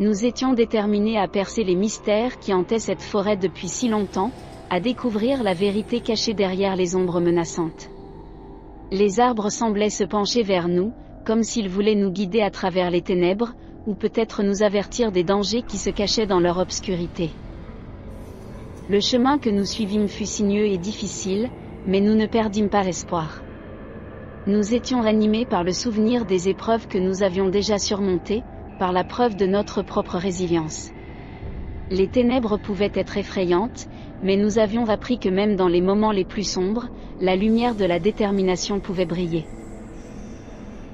Nous 0.00 0.26
étions 0.26 0.52
déterminés 0.52 1.16
à 1.18 1.28
percer 1.28 1.64
les 1.64 1.76
mystères 1.76 2.38
qui 2.40 2.52
hantaient 2.52 2.78
cette 2.78 3.00
forêt 3.00 3.38
depuis 3.38 3.68
si 3.68 3.88
longtemps, 3.88 4.32
à 4.68 4.80
découvrir 4.80 5.42
la 5.42 5.54
vérité 5.54 6.00
cachée 6.00 6.34
derrière 6.34 6.76
les 6.76 6.94
ombres 6.94 7.22
menaçantes. 7.22 7.88
Les 8.92 9.18
arbres 9.18 9.50
semblaient 9.50 9.90
se 9.90 10.04
pencher 10.04 10.42
vers 10.42 10.68
nous, 10.68 10.92
comme 11.24 11.42
s'ils 11.42 11.68
voulaient 11.68 11.96
nous 11.96 12.12
guider 12.12 12.40
à 12.40 12.50
travers 12.50 12.90
les 12.90 13.02
ténèbres, 13.02 13.52
ou 13.88 13.94
peut-être 13.94 14.44
nous 14.44 14.62
avertir 14.62 15.10
des 15.10 15.24
dangers 15.24 15.62
qui 15.62 15.76
se 15.76 15.90
cachaient 15.90 16.26
dans 16.26 16.38
leur 16.38 16.58
obscurité. 16.58 17.30
Le 18.88 19.00
chemin 19.00 19.38
que 19.38 19.50
nous 19.50 19.64
suivîmes 19.64 20.08
fut 20.08 20.26
sinueux 20.26 20.66
et 20.66 20.78
difficile, 20.78 21.48
mais 21.88 22.00
nous 22.00 22.14
ne 22.14 22.26
perdîmes 22.26 22.68
pas 22.68 22.86
espoir. 22.86 23.42
Nous 24.46 24.72
étions 24.72 25.00
ranimés 25.00 25.46
par 25.46 25.64
le 25.64 25.72
souvenir 25.72 26.24
des 26.24 26.48
épreuves 26.48 26.86
que 26.86 26.98
nous 26.98 27.24
avions 27.24 27.48
déjà 27.48 27.80
surmontées, 27.80 28.44
par 28.78 28.92
la 28.92 29.02
preuve 29.02 29.34
de 29.34 29.46
notre 29.46 29.82
propre 29.82 30.18
résilience. 30.18 30.92
Les 31.90 32.06
ténèbres 32.06 32.56
pouvaient 32.58 32.92
être 32.94 33.16
effrayantes, 33.16 33.88
mais 34.22 34.36
nous 34.36 34.58
avions 34.58 34.88
appris 34.88 35.18
que 35.18 35.28
même 35.28 35.56
dans 35.56 35.68
les 35.68 35.80
moments 35.80 36.12
les 36.12 36.24
plus 36.24 36.48
sombres, 36.48 36.88
la 37.20 37.36
lumière 37.36 37.74
de 37.74 37.84
la 37.84 37.98
détermination 37.98 38.80
pouvait 38.80 39.06
briller. 39.06 39.44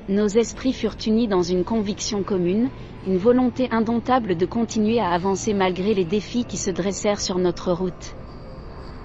Nos 0.08 0.26
esprits 0.26 0.72
furent 0.72 0.96
unis 1.06 1.28
dans 1.28 1.42
une 1.42 1.64
conviction 1.64 2.24
commune, 2.24 2.70
une 3.06 3.18
volonté 3.18 3.68
indomptable 3.70 4.36
de 4.36 4.46
continuer 4.46 4.98
à 4.98 5.10
avancer 5.10 5.54
malgré 5.54 5.94
les 5.94 6.04
défis 6.04 6.44
qui 6.44 6.56
se 6.56 6.70
dressèrent 6.70 7.20
sur 7.20 7.38
notre 7.38 7.72
route. 7.72 8.14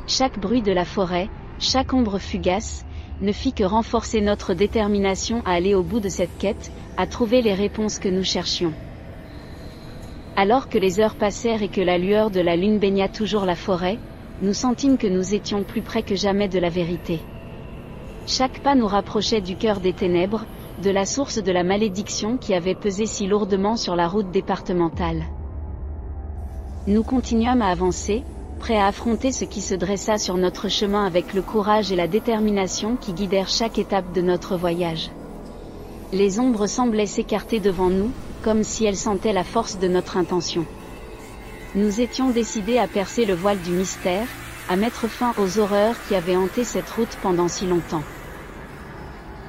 Chaque 0.07 0.39
bruit 0.39 0.61
de 0.61 0.71
la 0.71 0.85
forêt, 0.85 1.29
chaque 1.59 1.93
ombre 1.93 2.17
fugace, 2.17 2.83
ne 3.21 3.31
fit 3.31 3.53
que 3.53 3.63
renforcer 3.63 4.21
notre 4.21 4.53
détermination 4.53 5.41
à 5.45 5.53
aller 5.53 5.75
au 5.75 5.83
bout 5.83 5.99
de 5.99 6.09
cette 6.09 6.37
quête, 6.37 6.71
à 6.97 7.05
trouver 7.05 7.41
les 7.41 7.53
réponses 7.53 7.99
que 7.99 8.09
nous 8.09 8.23
cherchions. 8.23 8.73
Alors 10.39 10.69
que 10.69 10.77
les 10.77 10.99
heures 10.99 11.15
passèrent 11.15 11.63
et 11.63 11.67
que 11.67 11.81
la 11.81 11.97
lueur 11.97 12.29
de 12.29 12.39
la 12.39 12.55
lune 12.55 12.77
baigna 12.77 13.09
toujours 13.09 13.43
la 13.43 13.55
forêt, 13.55 13.97
nous 14.43 14.53
sentîmes 14.53 14.99
que 14.99 15.07
nous 15.07 15.33
étions 15.33 15.63
plus 15.63 15.81
près 15.81 16.03
que 16.03 16.15
jamais 16.15 16.47
de 16.47 16.59
la 16.59 16.69
vérité. 16.69 17.19
Chaque 18.27 18.59
pas 18.59 18.75
nous 18.75 18.85
rapprochait 18.85 19.41
du 19.41 19.55
cœur 19.55 19.79
des 19.79 19.93
ténèbres, 19.93 20.45
de 20.83 20.91
la 20.91 21.07
source 21.07 21.39
de 21.39 21.51
la 21.51 21.63
malédiction 21.63 22.37
qui 22.37 22.53
avait 22.53 22.75
pesé 22.75 23.07
si 23.07 23.25
lourdement 23.25 23.77
sur 23.77 23.95
la 23.95 24.07
route 24.07 24.29
départementale. 24.29 25.23
Nous 26.85 27.01
continuâmes 27.01 27.63
à 27.63 27.69
avancer, 27.69 28.23
prêts 28.59 28.77
à 28.77 28.85
affronter 28.85 29.31
ce 29.31 29.43
qui 29.43 29.61
se 29.61 29.73
dressa 29.73 30.19
sur 30.19 30.37
notre 30.37 30.69
chemin 30.69 31.07
avec 31.07 31.33
le 31.33 31.41
courage 31.41 31.91
et 31.91 31.95
la 31.95 32.07
détermination 32.07 32.95
qui 32.95 33.13
guidèrent 33.13 33.49
chaque 33.49 33.79
étape 33.79 34.13
de 34.13 34.21
notre 34.21 34.55
voyage. 34.55 35.09
Les 36.13 36.39
ombres 36.39 36.67
semblaient 36.67 37.07
s'écarter 37.07 37.59
devant 37.59 37.89
nous, 37.89 38.11
comme 38.43 38.63
si 38.63 38.85
elle 38.85 38.95
sentait 38.95 39.33
la 39.33 39.43
force 39.43 39.79
de 39.79 39.87
notre 39.87 40.17
intention. 40.17 40.65
Nous 41.75 42.01
étions 42.01 42.29
décidés 42.31 42.77
à 42.77 42.87
percer 42.87 43.25
le 43.25 43.33
voile 43.33 43.59
du 43.59 43.71
mystère, 43.71 44.27
à 44.67 44.75
mettre 44.75 45.07
fin 45.07 45.33
aux 45.37 45.59
horreurs 45.59 46.01
qui 46.01 46.15
avaient 46.15 46.35
hanté 46.35 46.63
cette 46.63 46.89
route 46.89 47.17
pendant 47.21 47.47
si 47.47 47.67
longtemps. 47.67 48.03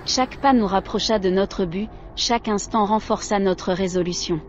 Chaque 0.07 0.39
pas 0.41 0.53
nous 0.53 0.67
rapprocha 0.67 1.19
de 1.19 1.31
notre 1.31 1.65
but, 1.65 1.89
chaque 2.17 2.49
instant 2.49 2.85
renforça 2.85 3.39
notre 3.39 3.73
résolution. 3.73 4.41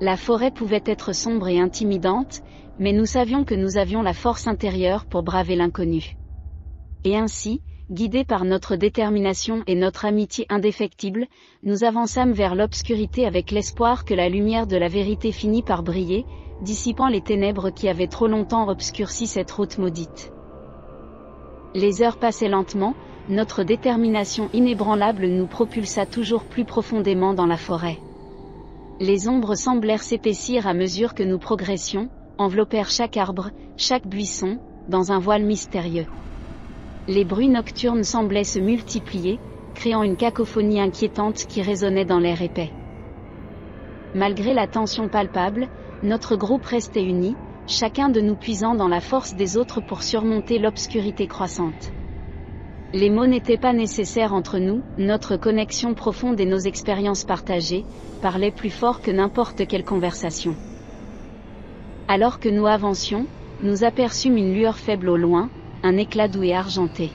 La 0.00 0.16
forêt 0.16 0.50
pouvait 0.50 0.82
être 0.86 1.12
sombre 1.12 1.48
et 1.48 1.60
intimidante, 1.60 2.42
mais 2.78 2.92
nous 2.92 3.06
savions 3.06 3.44
que 3.44 3.54
nous 3.54 3.76
avions 3.76 4.02
la 4.02 4.14
force 4.14 4.46
intérieure 4.46 5.04
pour 5.04 5.22
braver 5.22 5.56
l'inconnu. 5.56 6.16
Et 7.04 7.16
ainsi, 7.16 7.60
guidés 7.90 8.24
par 8.24 8.44
notre 8.44 8.76
détermination 8.76 9.64
et 9.66 9.74
notre 9.74 10.04
amitié 10.04 10.46
indéfectible, 10.48 11.26
nous 11.64 11.82
avançâmes 11.82 12.32
vers 12.32 12.54
l'obscurité 12.54 13.26
avec 13.26 13.50
l'espoir 13.50 14.04
que 14.04 14.14
la 14.14 14.28
lumière 14.28 14.68
de 14.68 14.76
la 14.76 14.86
vérité 14.86 15.32
finit 15.32 15.62
par 15.62 15.82
briller, 15.82 16.24
dissipant 16.62 17.08
les 17.08 17.20
ténèbres 17.20 17.70
qui 17.70 17.88
avaient 17.88 18.06
trop 18.06 18.28
longtemps 18.28 18.68
obscurci 18.68 19.26
cette 19.26 19.50
route 19.50 19.78
maudite. 19.78 20.32
Les 21.74 22.02
heures 22.02 22.16
passaient 22.16 22.48
lentement, 22.48 22.94
notre 23.28 23.64
détermination 23.64 24.48
inébranlable 24.52 25.26
nous 25.26 25.46
propulsa 25.46 26.06
toujours 26.06 26.44
plus 26.44 26.64
profondément 26.64 27.34
dans 27.34 27.46
la 27.46 27.56
forêt. 27.56 27.98
Les 29.00 29.28
ombres 29.28 29.56
semblèrent 29.56 30.02
s'épaissir 30.02 30.66
à 30.66 30.74
mesure 30.74 31.14
que 31.14 31.22
nous 31.22 31.38
progressions, 31.38 32.08
enveloppèrent 32.38 32.90
chaque 32.90 33.16
arbre, 33.16 33.50
chaque 33.76 34.06
buisson, 34.06 34.58
dans 34.88 35.10
un 35.10 35.18
voile 35.18 35.44
mystérieux 35.44 36.06
les 37.08 37.24
bruits 37.24 37.48
nocturnes 37.48 38.04
semblaient 38.04 38.44
se 38.44 38.58
multiplier, 38.58 39.38
créant 39.74 40.02
une 40.02 40.16
cacophonie 40.16 40.80
inquiétante 40.80 41.46
qui 41.46 41.62
résonnait 41.62 42.04
dans 42.04 42.18
l'air 42.18 42.42
épais. 42.42 42.70
Malgré 44.14 44.54
la 44.54 44.66
tension 44.66 45.08
palpable, 45.08 45.68
notre 46.02 46.36
groupe 46.36 46.64
restait 46.64 47.04
uni, 47.04 47.36
chacun 47.66 48.08
de 48.08 48.20
nous 48.20 48.34
puisant 48.34 48.74
dans 48.74 48.88
la 48.88 49.00
force 49.00 49.34
des 49.34 49.56
autres 49.56 49.80
pour 49.80 50.02
surmonter 50.02 50.58
l'obscurité 50.58 51.26
croissante. 51.26 51.92
Les 52.92 53.08
mots 53.08 53.26
n'étaient 53.26 53.56
pas 53.56 53.72
nécessaires 53.72 54.34
entre 54.34 54.58
nous, 54.58 54.82
notre 54.98 55.36
connexion 55.36 55.94
profonde 55.94 56.40
et 56.40 56.46
nos 56.46 56.58
expériences 56.58 57.24
partagées, 57.24 57.84
parlaient 58.20 58.50
plus 58.50 58.70
fort 58.70 59.00
que 59.00 59.12
n'importe 59.12 59.66
quelle 59.68 59.84
conversation. 59.84 60.56
Alors 62.08 62.40
que 62.40 62.48
nous 62.48 62.66
avancions, 62.66 63.26
nous 63.62 63.84
aperçûmes 63.84 64.36
une 64.36 64.54
lueur 64.54 64.76
faible 64.76 65.08
au 65.08 65.16
loin, 65.16 65.48
un 65.82 65.96
éclat 65.96 66.28
doux 66.28 66.42
et 66.42 66.54
argenté. 66.54 67.10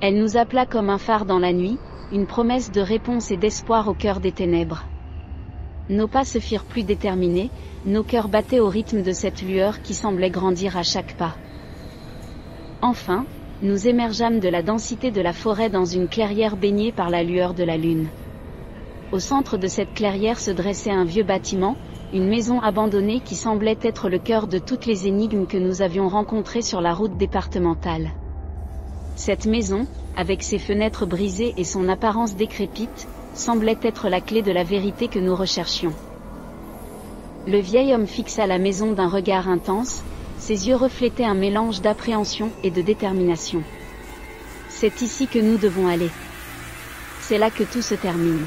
Elle 0.00 0.18
nous 0.18 0.36
appela 0.36 0.64
comme 0.66 0.88
un 0.88 0.98
phare 0.98 1.26
dans 1.26 1.38
la 1.38 1.52
nuit, 1.52 1.78
une 2.12 2.26
promesse 2.26 2.70
de 2.70 2.80
réponse 2.80 3.30
et 3.30 3.36
d'espoir 3.36 3.88
au 3.88 3.94
cœur 3.94 4.20
des 4.20 4.32
ténèbres. 4.32 4.84
Nos 5.88 6.08
pas 6.08 6.24
se 6.24 6.38
firent 6.38 6.64
plus 6.64 6.84
déterminés, 6.84 7.50
nos 7.84 8.02
cœurs 8.02 8.28
battaient 8.28 8.60
au 8.60 8.68
rythme 8.68 9.02
de 9.02 9.12
cette 9.12 9.42
lueur 9.42 9.82
qui 9.82 9.94
semblait 9.94 10.30
grandir 10.30 10.76
à 10.76 10.82
chaque 10.82 11.14
pas. 11.16 11.36
Enfin, 12.80 13.26
nous 13.60 13.86
émergeâmes 13.86 14.40
de 14.40 14.48
la 14.48 14.62
densité 14.62 15.10
de 15.10 15.20
la 15.20 15.34
forêt 15.34 15.68
dans 15.68 15.84
une 15.84 16.08
clairière 16.08 16.56
baignée 16.56 16.92
par 16.92 17.10
la 17.10 17.22
lueur 17.22 17.52
de 17.52 17.64
la 17.64 17.76
lune. 17.76 18.08
Au 19.12 19.18
centre 19.18 19.58
de 19.58 19.66
cette 19.66 19.92
clairière 19.92 20.40
se 20.40 20.50
dressait 20.50 20.92
un 20.92 21.04
vieux 21.04 21.24
bâtiment, 21.24 21.76
une 22.12 22.28
maison 22.28 22.60
abandonnée 22.60 23.20
qui 23.20 23.36
semblait 23.36 23.78
être 23.82 24.08
le 24.08 24.18
cœur 24.18 24.48
de 24.48 24.58
toutes 24.58 24.86
les 24.86 25.06
énigmes 25.06 25.46
que 25.46 25.56
nous 25.56 25.80
avions 25.80 26.08
rencontrées 26.08 26.62
sur 26.62 26.80
la 26.80 26.92
route 26.92 27.16
départementale. 27.16 28.10
Cette 29.14 29.46
maison, 29.46 29.86
avec 30.16 30.42
ses 30.42 30.58
fenêtres 30.58 31.06
brisées 31.06 31.54
et 31.56 31.64
son 31.64 31.88
apparence 31.88 32.34
décrépite, 32.34 33.06
semblait 33.34 33.78
être 33.82 34.08
la 34.08 34.20
clé 34.20 34.42
de 34.42 34.50
la 34.50 34.64
vérité 34.64 35.06
que 35.06 35.18
nous 35.20 35.36
recherchions. 35.36 35.92
Le 37.46 37.58
vieil 37.58 37.94
homme 37.94 38.06
fixa 38.06 38.46
la 38.46 38.58
maison 38.58 38.92
d'un 38.92 39.08
regard 39.08 39.48
intense, 39.48 40.02
ses 40.38 40.68
yeux 40.68 40.76
reflétaient 40.76 41.24
un 41.24 41.34
mélange 41.34 41.80
d'appréhension 41.80 42.50
et 42.64 42.70
de 42.70 42.82
détermination. 42.82 43.62
C'est 44.68 45.00
ici 45.02 45.28
que 45.28 45.38
nous 45.38 45.58
devons 45.58 45.86
aller. 45.86 46.10
C'est 47.20 47.38
là 47.38 47.50
que 47.50 47.62
tout 47.62 47.82
se 47.82 47.94
termine. 47.94 48.44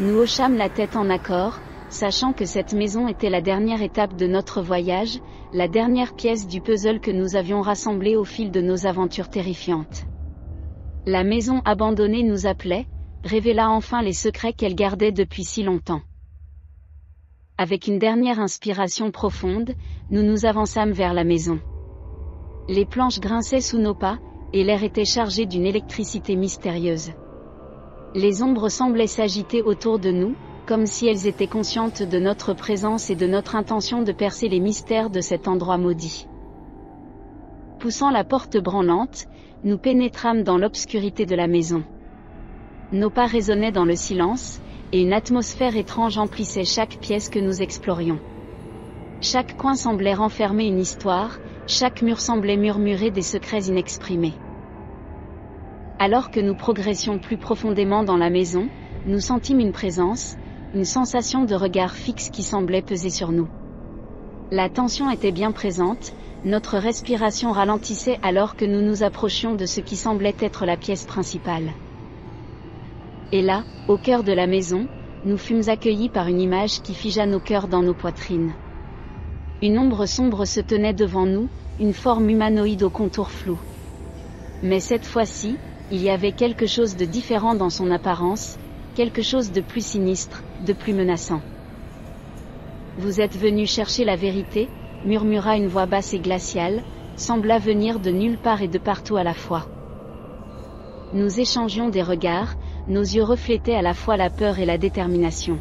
Nous 0.00 0.16
hochâmes 0.16 0.56
la 0.56 0.68
tête 0.68 0.96
en 0.96 1.08
accord, 1.10 1.60
sachant 1.92 2.32
que 2.32 2.46
cette 2.46 2.72
maison 2.72 3.06
était 3.06 3.28
la 3.28 3.42
dernière 3.42 3.82
étape 3.82 4.16
de 4.16 4.26
notre 4.26 4.62
voyage, 4.62 5.20
la 5.52 5.68
dernière 5.68 6.14
pièce 6.14 6.46
du 6.46 6.62
puzzle 6.62 7.00
que 7.00 7.10
nous 7.10 7.36
avions 7.36 7.60
rassemblé 7.60 8.16
au 8.16 8.24
fil 8.24 8.50
de 8.50 8.62
nos 8.62 8.86
aventures 8.86 9.28
terrifiantes. 9.28 10.04
La 11.04 11.22
maison 11.22 11.60
abandonnée 11.64 12.22
nous 12.22 12.46
appelait, 12.46 12.86
révéla 13.24 13.68
enfin 13.68 14.02
les 14.02 14.14
secrets 14.14 14.54
qu'elle 14.54 14.74
gardait 14.74 15.12
depuis 15.12 15.44
si 15.44 15.62
longtemps. 15.62 16.00
Avec 17.58 17.86
une 17.86 17.98
dernière 17.98 18.40
inspiration 18.40 19.10
profonde, 19.10 19.74
nous 20.10 20.22
nous 20.22 20.46
avançâmes 20.46 20.92
vers 20.92 21.12
la 21.12 21.24
maison. 21.24 21.60
Les 22.68 22.86
planches 22.86 23.20
grinçaient 23.20 23.60
sous 23.60 23.78
nos 23.78 23.94
pas, 23.94 24.18
et 24.54 24.64
l'air 24.64 24.82
était 24.82 25.04
chargé 25.04 25.44
d'une 25.44 25.66
électricité 25.66 26.36
mystérieuse. 26.36 27.12
Les 28.14 28.42
ombres 28.42 28.70
semblaient 28.70 29.06
s'agiter 29.06 29.62
autour 29.62 29.98
de 29.98 30.10
nous, 30.10 30.36
comme 30.66 30.86
si 30.86 31.06
elles 31.06 31.26
étaient 31.26 31.46
conscientes 31.46 32.02
de 32.02 32.18
notre 32.18 32.54
présence 32.54 33.10
et 33.10 33.16
de 33.16 33.26
notre 33.26 33.56
intention 33.56 34.02
de 34.02 34.12
percer 34.12 34.48
les 34.48 34.60
mystères 34.60 35.10
de 35.10 35.20
cet 35.20 35.48
endroit 35.48 35.78
maudit. 35.78 36.26
Poussant 37.78 38.10
la 38.10 38.24
porte 38.24 38.56
branlante, 38.56 39.26
nous 39.64 39.78
pénétrâmes 39.78 40.42
dans 40.42 40.58
l'obscurité 40.58 41.26
de 41.26 41.34
la 41.34 41.46
maison. 41.46 41.82
Nos 42.92 43.10
pas 43.10 43.26
résonnaient 43.26 43.72
dans 43.72 43.84
le 43.84 43.96
silence, 43.96 44.60
et 44.92 45.02
une 45.02 45.12
atmosphère 45.12 45.76
étrange 45.76 46.18
emplissait 46.18 46.64
chaque 46.64 46.98
pièce 46.98 47.28
que 47.28 47.38
nous 47.38 47.62
explorions. 47.62 48.20
Chaque 49.20 49.56
coin 49.56 49.74
semblait 49.74 50.14
renfermer 50.14 50.66
une 50.66 50.80
histoire, 50.80 51.38
chaque 51.66 52.02
mur 52.02 52.20
semblait 52.20 52.56
murmurer 52.56 53.10
des 53.10 53.22
secrets 53.22 53.64
inexprimés. 53.64 54.34
Alors 55.98 56.30
que 56.30 56.40
nous 56.40 56.54
progressions 56.54 57.18
plus 57.18 57.36
profondément 57.36 58.02
dans 58.02 58.16
la 58.16 58.30
maison, 58.30 58.68
nous 59.06 59.20
sentîmes 59.20 59.60
une 59.60 59.72
présence, 59.72 60.36
une 60.74 60.84
sensation 60.86 61.44
de 61.44 61.54
regard 61.54 61.94
fixe 61.94 62.30
qui 62.30 62.42
semblait 62.42 62.80
peser 62.80 63.10
sur 63.10 63.30
nous. 63.30 63.48
La 64.50 64.70
tension 64.70 65.10
était 65.10 65.30
bien 65.30 65.52
présente, 65.52 66.12
notre 66.44 66.78
respiration 66.78 67.52
ralentissait 67.52 68.18
alors 68.22 68.56
que 68.56 68.64
nous 68.64 68.80
nous 68.80 69.02
approchions 69.02 69.54
de 69.54 69.66
ce 69.66 69.80
qui 69.80 69.96
semblait 69.96 70.36
être 70.40 70.64
la 70.64 70.78
pièce 70.78 71.04
principale. 71.04 71.72
Et 73.32 73.42
là, 73.42 73.64
au 73.86 73.98
cœur 73.98 74.24
de 74.24 74.32
la 74.32 74.46
maison, 74.46 74.88
nous 75.24 75.36
fûmes 75.36 75.68
accueillis 75.68 76.08
par 76.08 76.28
une 76.28 76.40
image 76.40 76.80
qui 76.80 76.94
figea 76.94 77.26
nos 77.26 77.40
cœurs 77.40 77.68
dans 77.68 77.82
nos 77.82 77.94
poitrines. 77.94 78.54
Une 79.60 79.78
ombre 79.78 80.06
sombre 80.06 80.46
se 80.46 80.60
tenait 80.60 80.94
devant 80.94 81.26
nous, 81.26 81.48
une 81.78 81.94
forme 81.94 82.30
humanoïde 82.30 82.82
au 82.82 82.90
contour 82.90 83.30
flou. 83.30 83.60
Mais 84.62 84.80
cette 84.80 85.06
fois-ci, 85.06 85.58
il 85.90 86.00
y 86.00 86.08
avait 86.08 86.32
quelque 86.32 86.66
chose 86.66 86.96
de 86.96 87.04
différent 87.04 87.54
dans 87.54 87.70
son 87.70 87.90
apparence, 87.90 88.56
quelque 88.94 89.22
chose 89.22 89.52
de 89.52 89.60
plus 89.60 89.84
sinistre, 89.84 90.42
de 90.66 90.72
plus 90.72 90.92
menaçant. 90.92 91.40
Vous 92.98 93.20
êtes 93.20 93.36
venu 93.36 93.66
chercher 93.66 94.04
la 94.04 94.16
vérité, 94.16 94.68
murmura 95.04 95.56
une 95.56 95.68
voix 95.68 95.86
basse 95.86 96.12
et 96.12 96.18
glaciale, 96.18 96.82
sembla 97.16 97.58
venir 97.58 98.00
de 98.00 98.10
nulle 98.10 98.38
part 98.38 98.62
et 98.62 98.68
de 98.68 98.78
partout 98.78 99.16
à 99.16 99.24
la 99.24 99.34
fois. 99.34 99.66
Nous 101.14 101.40
échangions 101.40 101.88
des 101.88 102.02
regards, 102.02 102.54
nos 102.88 103.02
yeux 103.02 103.22
reflétaient 103.22 103.74
à 103.74 103.82
la 103.82 103.94
fois 103.94 104.16
la 104.16 104.30
peur 104.30 104.58
et 104.58 104.66
la 104.66 104.78
détermination. 104.78 105.58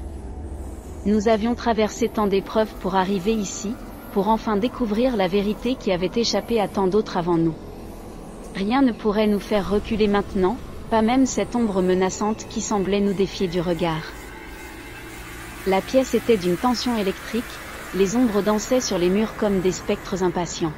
Nous 1.05 1.27
avions 1.27 1.55
traversé 1.55 2.09
tant 2.09 2.27
d'épreuves 2.27 2.73
pour 2.79 2.95
arriver 2.95 3.33
ici, 3.33 3.73
pour 4.13 4.27
enfin 4.27 4.57
découvrir 4.57 5.15
la 5.17 5.27
vérité 5.27 5.75
qui 5.75 5.91
avait 5.91 6.11
échappé 6.15 6.59
à 6.59 6.67
tant 6.67 6.87
d'autres 6.87 7.17
avant 7.17 7.37
nous. 7.37 7.55
Rien 8.55 8.81
ne 8.81 8.91
pourrait 8.91 9.27
nous 9.27 9.39
faire 9.39 9.69
reculer 9.69 10.07
maintenant, 10.07 10.57
pas 10.91 11.01
même 11.01 11.25
cette 11.25 11.55
ombre 11.55 11.81
menaçante 11.81 12.49
qui 12.49 12.59
semblait 12.59 12.99
nous 12.99 13.13
défier 13.13 13.47
du 13.47 13.61
regard. 13.61 14.03
La 15.65 15.79
pièce 15.79 16.13
était 16.13 16.35
d'une 16.35 16.57
tension 16.57 16.97
électrique, 16.97 17.43
les 17.95 18.17
ombres 18.17 18.41
dansaient 18.41 18.81
sur 18.81 18.97
les 18.97 19.09
murs 19.09 19.37
comme 19.37 19.61
des 19.61 19.71
spectres 19.71 20.21
impatients. 20.21 20.73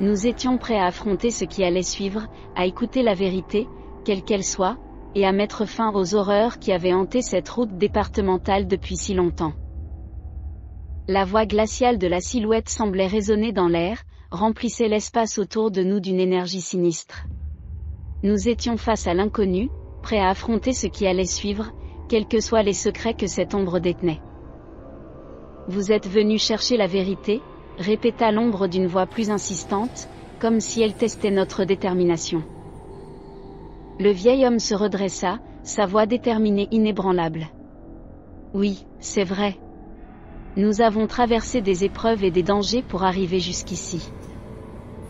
Nous 0.00 0.26
étions 0.26 0.56
prêts 0.56 0.78
à 0.78 0.86
affronter 0.86 1.30
ce 1.30 1.44
qui 1.44 1.62
allait 1.62 1.82
suivre, 1.82 2.26
à 2.56 2.64
écouter 2.64 3.02
la 3.02 3.12
vérité, 3.12 3.68
quelle 4.06 4.22
qu'elle 4.22 4.44
soit, 4.44 4.78
et 5.14 5.26
à 5.26 5.32
mettre 5.32 5.66
fin 5.66 5.92
aux 5.92 6.14
horreurs 6.14 6.58
qui 6.58 6.72
avaient 6.72 6.94
hanté 6.94 7.20
cette 7.20 7.50
route 7.50 7.76
départementale 7.76 8.66
depuis 8.66 8.96
si 8.96 9.12
longtemps. 9.12 9.52
La 11.06 11.26
voix 11.26 11.44
glaciale 11.44 11.98
de 11.98 12.06
la 12.06 12.20
silhouette 12.20 12.70
semblait 12.70 13.08
résonner 13.08 13.52
dans 13.52 13.68
l'air, 13.68 14.04
remplissait 14.30 14.88
l'espace 14.88 15.36
autour 15.36 15.70
de 15.70 15.82
nous 15.82 16.00
d'une 16.00 16.18
énergie 16.18 16.62
sinistre. 16.62 17.26
Nous 18.24 18.48
étions 18.48 18.76
face 18.76 19.08
à 19.08 19.14
l'inconnu, 19.14 19.68
prêts 20.00 20.20
à 20.20 20.28
affronter 20.28 20.72
ce 20.72 20.86
qui 20.86 21.08
allait 21.08 21.24
suivre, 21.24 21.72
quels 22.08 22.28
que 22.28 22.40
soient 22.40 22.62
les 22.62 22.72
secrets 22.72 23.14
que 23.14 23.26
cette 23.26 23.52
ombre 23.52 23.80
détenait. 23.80 24.20
Vous 25.66 25.90
êtes 25.90 26.08
venu 26.08 26.38
chercher 26.38 26.76
la 26.76 26.86
vérité, 26.86 27.40
répéta 27.78 28.30
l'ombre 28.30 28.68
d'une 28.68 28.86
voix 28.86 29.06
plus 29.06 29.30
insistante, 29.30 30.08
comme 30.40 30.60
si 30.60 30.82
elle 30.82 30.94
testait 30.94 31.32
notre 31.32 31.64
détermination. 31.64 32.44
Le 33.98 34.10
vieil 34.10 34.46
homme 34.46 34.60
se 34.60 34.74
redressa, 34.74 35.40
sa 35.64 35.86
voix 35.86 36.06
déterminée 36.06 36.68
inébranlable. 36.70 37.48
Oui, 38.54 38.86
c'est 39.00 39.24
vrai. 39.24 39.56
Nous 40.56 40.80
avons 40.80 41.08
traversé 41.08 41.60
des 41.60 41.82
épreuves 41.82 42.22
et 42.22 42.30
des 42.30 42.42
dangers 42.42 42.82
pour 42.82 43.02
arriver 43.02 43.40
jusqu'ici. 43.40 44.12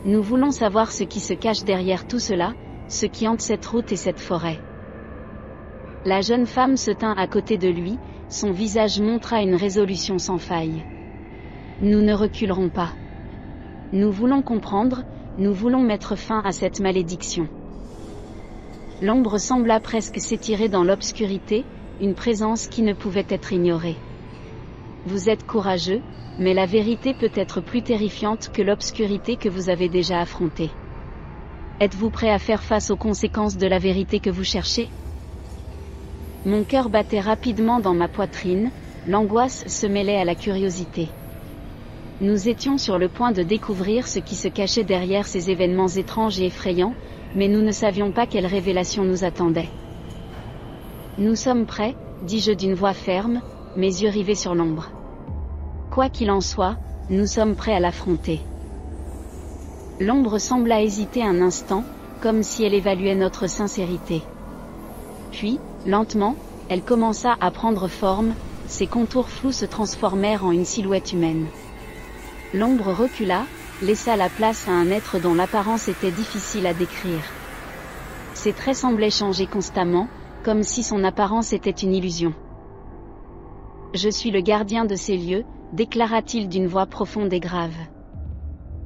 Nous 0.05 0.23
voulons 0.23 0.51
savoir 0.51 0.93
ce 0.93 1.05
qui 1.05 1.21
se 1.21 1.35
cache 1.35 1.65
derrière 1.65 2.07
tout 2.07 2.19
cela, 2.19 2.55
ce 2.93 3.07
qui 3.07 3.27
hante 3.27 3.41
cette 3.41 3.65
route 3.65 3.91
et 3.91 3.97
cette 3.97 4.21
forêt. 4.21 4.59
La 6.05 6.21
jeune 6.21 6.47
femme 6.47 6.77
se 6.77 6.91
tint 6.91 7.15
à 7.17 7.27
côté 7.27 7.57
de 7.57 7.69
lui, 7.69 7.97
son 8.29 8.51
visage 8.51 9.01
montra 9.01 9.41
une 9.41 9.55
résolution 9.55 10.19
sans 10.19 10.37
faille. 10.37 10.85
Nous 11.81 12.03
ne 12.03 12.13
reculerons 12.13 12.69
pas. 12.69 12.93
Nous 13.93 14.13
voulons 14.13 14.43
comprendre, 14.43 15.05
nous 15.39 15.55
voulons 15.55 15.83
mettre 15.83 16.17
fin 16.17 16.43
à 16.45 16.53
cette 16.53 16.81
malédiction. 16.81 17.49
L'ombre 19.01 19.39
sembla 19.39 19.81
presque 19.81 20.21
s'étirer 20.21 20.69
dans 20.69 20.85
l'obscurité, 20.85 21.65
une 22.01 22.15
présence 22.15 22.67
qui 22.67 22.83
ne 22.83 22.93
pouvait 22.93 23.27
être 23.31 23.55
ignorée. 23.55 23.97
Vous 25.07 25.31
êtes 25.31 25.47
courageux, 25.47 26.03
mais 26.39 26.53
la 26.53 26.67
vérité 26.67 27.15
peut 27.15 27.33
être 27.35 27.63
plus 27.63 27.83
terrifiante 27.83 28.51
que 28.53 28.63
l'obscurité 28.63 29.37
que 29.37 29.49
vous 29.49 29.71
avez 29.71 29.89
déjà 29.89 30.21
affrontée. 30.21 30.71
Êtes-vous 31.81 32.11
prêt 32.11 32.31
à 32.31 32.39
faire 32.39 32.63
face 32.63 32.91
aux 32.91 32.97
conséquences 32.97 33.57
de 33.57 33.67
la 33.67 33.79
vérité 33.79 34.21
que 34.21 34.31
vous 34.31 34.45
cherchez? 34.45 34.89
Mon 36.45 36.65
cœur 36.65 36.91
battait 36.91 37.21
rapidement 37.21 37.81
dans 37.81 37.95
ma 37.95 38.09
poitrine, 38.09 38.71
l'angoisse 39.09 39.67
se 39.67 39.87
mêlait 39.87 40.17
à 40.17 40.25
la 40.25 40.35
curiosité. 40.35 41.09
Nous 42.21 42.49
étions 42.49 42.79
sur 42.79 42.99
le 42.99 43.09
point 43.09 43.33
de 43.33 43.43
découvrir 43.43 44.07
ce 44.07 44.21
qui 44.21 44.37
se 44.37 44.49
cachait 44.49 44.85
derrière 44.85 45.27
ces 45.27 45.51
événements 45.51 45.89
étranges 45.89 46.41
et 46.41 46.47
effrayants, 46.47 46.95
mais 47.35 47.49
nous 47.49 47.63
ne 47.63 47.73
savions 47.73 48.13
pas 48.13 48.27
quelle 48.27 48.47
révélation 48.47 49.05
nous 49.05 49.25
attendait. 49.25 49.69
Nous 51.19 51.35
sommes 51.35 51.67
prêts, 51.67 51.97
dis-je 52.23 52.53
d'une 52.53 52.75
voix 52.75 52.95
ferme, 52.95 53.43
mes 53.77 54.03
yeux 54.03 54.11
rivés 54.11 54.35
sur 54.35 54.55
l'ombre. 54.55 54.91
Quoi 55.91 56.09
qu'il 56.09 56.31
en 56.31 56.41
soit, 56.41 56.77
nous 57.11 57.27
sommes 57.27 57.57
prêts 57.57 57.75
à 57.75 57.81
l'affronter. 57.81 58.41
L'ombre 60.01 60.39
sembla 60.39 60.83
hésiter 60.83 61.23
un 61.23 61.41
instant, 61.41 61.85
comme 62.21 62.43
si 62.43 62.65
elle 62.65 62.75
évaluait 62.75 63.15
notre 63.15 63.47
sincérité. 63.47 64.23
Puis, 65.31 65.59
lentement, 65.87 66.37
elle 66.69 66.83
commença 66.83 67.37
à 67.41 67.51
prendre 67.51 67.89
forme, 67.89 68.35
ses 68.67 68.87
contours 68.87 69.29
flous 69.29 69.53
se 69.53 69.65
transformèrent 69.65 70.45
en 70.45 70.53
une 70.53 70.65
silhouette 70.65 71.13
humaine. 71.13 71.47
L'ombre 72.55 72.93
recula, 72.93 73.45
laissa 73.83 74.17
la 74.17 74.29
place 74.29 74.69
à 74.69 74.73
un 74.73 74.91
être 74.91 75.19
dont 75.19 75.35
l'apparence 75.35 75.89
était 75.89 76.11
difficile 76.11 76.67
à 76.67 76.75
décrire. 76.75 77.25
Ses 78.35 78.53
traits 78.53 78.77
semblaient 78.77 79.11
changer 79.11 79.47
constamment, 79.47 80.09
comme 80.45 80.63
si 80.63 80.83
son 80.83 81.05
apparence 81.05 81.53
était 81.53 81.71
une 81.71 81.95
illusion. 81.95 82.33
Je 83.95 84.09
suis 84.09 84.31
le 84.31 84.41
gardien 84.41 84.85
de 84.85 84.97
ces 84.97 85.17
lieux, 85.17 85.45
déclara-t-il 85.73 86.49
d'une 86.49 86.67
voix 86.67 86.87
profonde 86.87 87.33
et 87.33 87.41
grave. 87.41 87.75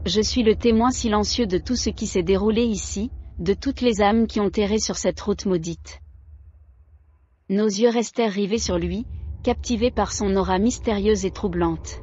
Je 0.06 0.20
suis 0.20 0.44
le 0.44 0.54
témoin 0.54 0.92
silencieux 0.92 1.48
de 1.48 1.58
tout 1.58 1.74
ce 1.74 1.90
qui 1.90 2.06
s'est 2.06 2.22
déroulé 2.22 2.62
ici, 2.62 3.10
de 3.40 3.54
toutes 3.54 3.80
les 3.80 4.00
âmes 4.00 4.28
qui 4.28 4.38
ont 4.38 4.52
erré 4.56 4.78
sur 4.78 4.96
cette 4.96 5.20
route 5.20 5.46
maudite. 5.46 6.00
Nos 7.48 7.66
yeux 7.66 7.88
restèrent 7.88 8.30
rivés 8.30 8.60
sur 8.60 8.78
lui, 8.78 9.04
captivés 9.42 9.90
par 9.90 10.12
son 10.12 10.36
aura 10.36 10.60
mystérieuse 10.60 11.24
et 11.24 11.32
troublante. 11.32 12.00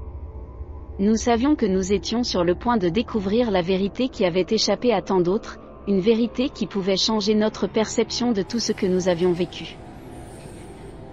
Nous 1.00 1.16
savions 1.16 1.56
que 1.56 1.66
nous 1.66 1.94
étions 1.94 2.26
sur 2.26 2.44
le 2.44 2.56
point 2.56 2.76
de 2.76 2.90
découvrir 2.90 3.52
la 3.52 3.62
vérité 3.62 4.10
qui 4.10 4.26
avait 4.26 4.48
échappé 4.50 4.92
à 4.92 5.02
tant 5.02 5.22
d'autres, 5.22 5.58
une 5.88 6.02
vérité 6.02 6.50
qui 6.50 6.68
pouvait 6.68 6.98
changer 6.98 7.36
notre 7.36 7.68
perception 7.68 8.34
de 8.34 8.42
tout 8.42 8.60
ce 8.60 8.74
que 8.74 8.86
nous 8.86 9.08
avions 9.08 9.32
vécu. 9.32 9.78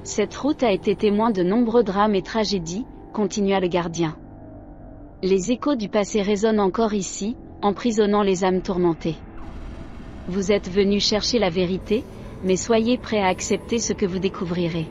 Cette 0.02 0.35
route 0.35 0.64
a 0.64 0.73
été 0.73 0.97
témoin 0.97 1.30
de 1.30 1.44
nombreux 1.44 1.85
drames 1.85 2.16
et 2.16 2.23
tragédies, 2.23 2.85
continua 3.12 3.61
le 3.61 3.68
gardien. 3.68 4.16
Les 5.22 5.52
échos 5.52 5.74
du 5.74 5.90
passé 5.90 6.22
résonnent 6.22 6.61
encore 6.61 6.94
ici, 6.94 7.37
emprisonnant 7.61 8.22
les 8.22 8.42
âmes 8.42 8.62
tourmentées. 8.62 9.16
Vous 10.28 10.50
êtes 10.50 10.70
venu 10.70 10.98
chercher 10.98 11.38
la 11.38 11.50
vérité, 11.50 12.04
mais 12.42 12.56
soyez 12.56 12.96
prêts 12.96 13.20
à 13.20 13.26
accepter 13.26 13.78
ce 13.78 13.92
que 13.92 14.06
vous 14.06 14.18
découvrirez. 14.18 14.87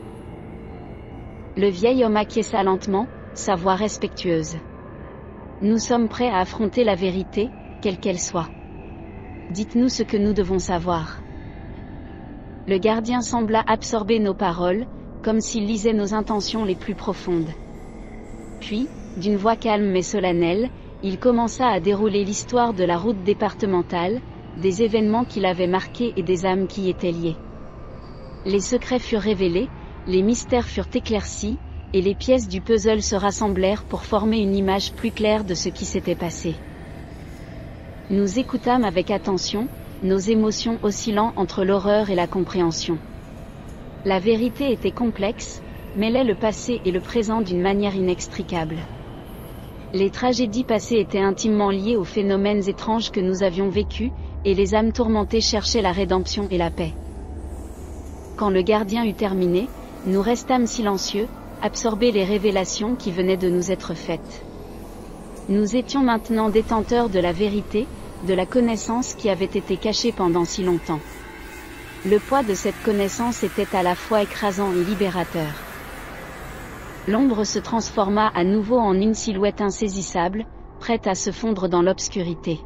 Le 1.56 1.68
vieil 1.68 2.04
homme 2.04 2.16
acquiesça 2.16 2.62
lentement, 2.62 3.08
sa 3.34 3.56
voix 3.56 3.74
respectueuse. 3.74 4.54
Nous 5.62 5.78
sommes 5.78 6.08
prêts 6.08 6.28
à 6.28 6.38
affronter 6.38 6.84
la 6.84 6.94
vérité, 6.94 7.48
quelle 7.82 7.98
qu'elle 7.98 8.20
soit. 8.20 8.50
Dites-nous 9.50 9.88
ce 9.88 10.04
que 10.04 10.16
nous 10.16 10.32
devons 10.32 10.60
savoir. 10.60 11.18
Le 12.68 12.78
gardien 12.78 13.20
sembla 13.20 13.64
absorber 13.66 14.20
nos 14.20 14.34
paroles, 14.34 14.86
comme 15.24 15.40
s'il 15.40 15.66
lisait 15.66 15.92
nos 15.92 16.14
intentions 16.14 16.64
les 16.64 16.76
plus 16.76 16.94
profondes. 16.94 17.50
Puis, 18.60 18.86
d'une 19.20 19.36
voix 19.36 19.54
calme 19.54 19.86
mais 19.86 20.02
solennelle, 20.02 20.68
il 21.02 21.18
commença 21.18 21.68
à 21.68 21.78
dérouler 21.78 22.24
l'histoire 22.24 22.74
de 22.74 22.84
la 22.84 22.98
route 22.98 23.22
départementale, 23.22 24.18
des 24.56 24.82
événements 24.82 25.24
qui 25.24 25.40
l'avaient 25.40 25.66
marqué 25.66 26.12
et 26.16 26.22
des 26.22 26.46
âmes 26.46 26.66
qui 26.66 26.82
y 26.82 26.88
étaient 26.90 27.12
liées. 27.12 27.36
Les 28.46 28.60
secrets 28.60 28.98
furent 28.98 29.20
révélés, 29.20 29.68
les 30.06 30.22
mystères 30.22 30.66
furent 30.66 30.88
éclaircis, 30.92 31.58
et 31.92 32.00
les 32.00 32.14
pièces 32.14 32.48
du 32.48 32.60
puzzle 32.60 33.02
se 33.02 33.14
rassemblèrent 33.14 33.84
pour 33.84 34.04
former 34.04 34.38
une 34.38 34.56
image 34.56 34.92
plus 34.92 35.10
claire 35.10 35.44
de 35.44 35.54
ce 35.54 35.68
qui 35.68 35.84
s'était 35.84 36.14
passé. 36.14 36.54
Nous 38.10 38.38
écoutâmes 38.38 38.84
avec 38.84 39.10
attention, 39.10 39.68
nos 40.02 40.18
émotions 40.18 40.78
oscillant 40.82 41.32
entre 41.36 41.64
l'horreur 41.64 42.10
et 42.10 42.14
la 42.14 42.26
compréhension. 42.26 42.98
La 44.04 44.18
vérité 44.18 44.72
était 44.72 44.92
complexe, 44.92 45.60
mêlait 45.94 46.24
le 46.24 46.34
passé 46.34 46.80
et 46.84 46.90
le 46.90 47.00
présent 47.00 47.42
d'une 47.42 47.60
manière 47.60 47.94
inextricable. 47.94 48.76
Les 49.92 50.10
tragédies 50.10 50.62
passées 50.62 50.98
étaient 50.98 51.18
intimement 51.18 51.70
liées 51.70 51.96
aux 51.96 52.04
phénomènes 52.04 52.68
étranges 52.68 53.10
que 53.10 53.18
nous 53.18 53.42
avions 53.42 53.68
vécus, 53.68 54.12
et 54.44 54.54
les 54.54 54.74
âmes 54.76 54.92
tourmentées 54.92 55.40
cherchaient 55.40 55.82
la 55.82 55.90
rédemption 55.90 56.46
et 56.50 56.58
la 56.58 56.70
paix. 56.70 56.92
Quand 58.36 58.50
le 58.50 58.62
gardien 58.62 59.04
eut 59.04 59.14
terminé, 59.14 59.68
nous 60.06 60.22
restâmes 60.22 60.68
silencieux, 60.68 61.26
absorbés 61.60 62.12
les 62.12 62.24
révélations 62.24 62.94
qui 62.94 63.10
venaient 63.10 63.36
de 63.36 63.50
nous 63.50 63.72
être 63.72 63.94
faites. 63.94 64.44
Nous 65.48 65.74
étions 65.74 66.02
maintenant 66.02 66.50
détenteurs 66.50 67.08
de 67.08 67.18
la 67.18 67.32
vérité, 67.32 67.86
de 68.28 68.34
la 68.34 68.46
connaissance 68.46 69.14
qui 69.14 69.28
avait 69.28 69.44
été 69.44 69.76
cachée 69.76 70.12
pendant 70.12 70.44
si 70.44 70.62
longtemps. 70.62 71.00
Le 72.06 72.18
poids 72.18 72.44
de 72.44 72.54
cette 72.54 72.80
connaissance 72.84 73.42
était 73.42 73.76
à 73.76 73.82
la 73.82 73.96
fois 73.96 74.22
écrasant 74.22 74.72
et 74.72 74.84
libérateur. 74.84 75.69
L'ombre 77.06 77.44
se 77.44 77.58
transforma 77.58 78.28
à 78.28 78.44
nouveau 78.44 78.78
en 78.78 78.94
une 78.94 79.14
silhouette 79.14 79.60
insaisissable, 79.60 80.44
prête 80.80 81.06
à 81.06 81.14
se 81.14 81.30
fondre 81.30 81.68
dans 81.68 81.82
l'obscurité. 81.82 82.60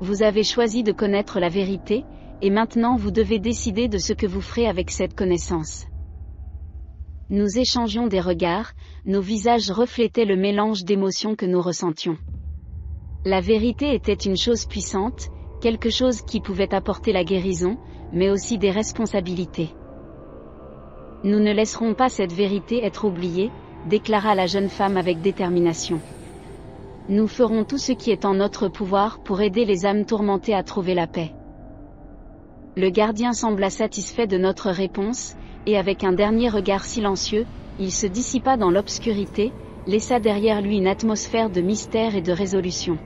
Vous 0.00 0.22
avez 0.22 0.44
choisi 0.44 0.82
de 0.82 0.92
connaître 0.92 1.40
la 1.40 1.48
vérité, 1.48 2.04
et 2.40 2.50
maintenant 2.50 2.96
vous 2.96 3.10
devez 3.10 3.38
décider 3.38 3.88
de 3.88 3.98
ce 3.98 4.12
que 4.12 4.26
vous 4.26 4.40
ferez 4.40 4.66
avec 4.66 4.90
cette 4.90 5.14
connaissance. 5.14 5.86
Nous 7.30 7.58
échangions 7.58 8.08
des 8.08 8.20
regards, 8.20 8.72
nos 9.06 9.22
visages 9.22 9.70
reflétaient 9.70 10.26
le 10.26 10.36
mélange 10.36 10.84
d'émotions 10.84 11.34
que 11.34 11.46
nous 11.46 11.62
ressentions. 11.62 12.18
La 13.24 13.40
vérité 13.40 13.94
était 13.94 14.12
une 14.12 14.36
chose 14.36 14.66
puissante, 14.66 15.28
quelque 15.60 15.88
chose 15.88 16.20
qui 16.22 16.40
pouvait 16.40 16.74
apporter 16.74 17.12
la 17.12 17.24
guérison, 17.24 17.78
mais 18.12 18.28
aussi 18.28 18.58
des 18.58 18.70
responsabilités. 18.70 19.70
Nous 21.24 21.38
ne 21.38 21.52
laisserons 21.52 21.94
pas 21.94 22.08
cette 22.08 22.32
vérité 22.32 22.84
être 22.84 23.04
oubliée, 23.04 23.50
déclara 23.88 24.34
la 24.34 24.46
jeune 24.46 24.68
femme 24.68 24.96
avec 24.96 25.20
détermination. 25.20 26.00
Nous 27.08 27.28
ferons 27.28 27.64
tout 27.64 27.78
ce 27.78 27.92
qui 27.92 28.10
est 28.10 28.24
en 28.24 28.34
notre 28.34 28.68
pouvoir 28.68 29.20
pour 29.20 29.40
aider 29.40 29.64
les 29.64 29.86
âmes 29.86 30.04
tourmentées 30.04 30.54
à 30.54 30.64
trouver 30.64 30.94
la 30.94 31.06
paix. 31.06 31.32
Le 32.76 32.90
gardien 32.90 33.32
sembla 33.34 33.70
satisfait 33.70 34.26
de 34.26 34.38
notre 34.38 34.70
réponse, 34.70 35.36
et 35.66 35.76
avec 35.76 36.02
un 36.02 36.12
dernier 36.12 36.48
regard 36.48 36.84
silencieux, 36.84 37.46
il 37.78 37.92
se 37.92 38.06
dissipa 38.06 38.56
dans 38.56 38.70
l'obscurité, 38.70 39.52
laissa 39.86 40.18
derrière 40.20 40.60
lui 40.60 40.78
une 40.78 40.86
atmosphère 40.86 41.50
de 41.50 41.60
mystère 41.60 42.16
et 42.16 42.22
de 42.22 42.32
résolution. 42.32 42.98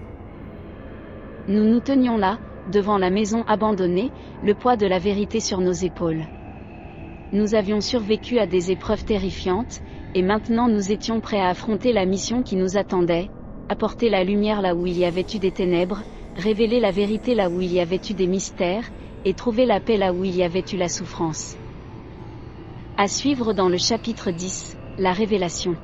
Nous 1.48 1.64
nous 1.64 1.80
tenions 1.80 2.16
là, 2.16 2.38
devant 2.72 2.96
la 2.96 3.10
maison 3.10 3.44
abandonnée, 3.46 4.10
le 4.42 4.54
poids 4.54 4.76
de 4.76 4.86
la 4.86 4.98
vérité 4.98 5.40
sur 5.40 5.60
nos 5.60 5.72
épaules. 5.72 6.24
Nous 7.32 7.54
avions 7.54 7.80
survécu 7.80 8.38
à 8.38 8.46
des 8.46 8.70
épreuves 8.70 9.04
terrifiantes, 9.04 9.80
et 10.14 10.22
maintenant 10.22 10.68
nous 10.68 10.92
étions 10.92 11.20
prêts 11.20 11.40
à 11.40 11.48
affronter 11.48 11.92
la 11.92 12.06
mission 12.06 12.42
qui 12.42 12.54
nous 12.54 12.76
attendait, 12.76 13.28
apporter 13.68 14.08
la 14.08 14.22
lumière 14.22 14.62
là 14.62 14.74
où 14.74 14.86
il 14.86 14.96
y 14.96 15.04
avait 15.04 15.26
eu 15.34 15.38
des 15.38 15.50
ténèbres, 15.50 16.02
révéler 16.36 16.78
la 16.78 16.92
vérité 16.92 17.34
là 17.34 17.50
où 17.50 17.60
il 17.60 17.72
y 17.72 17.80
avait 17.80 18.00
eu 18.08 18.14
des 18.14 18.28
mystères, 18.28 18.88
et 19.24 19.34
trouver 19.34 19.66
la 19.66 19.80
paix 19.80 19.96
là 19.96 20.12
où 20.12 20.24
il 20.24 20.36
y 20.36 20.44
avait 20.44 20.64
eu 20.72 20.76
la 20.76 20.88
souffrance. 20.88 21.56
À 22.96 23.08
suivre 23.08 23.52
dans 23.52 23.68
le 23.68 23.76
chapitre 23.76 24.30
10, 24.30 24.76
la 24.98 25.12
révélation. 25.12 25.76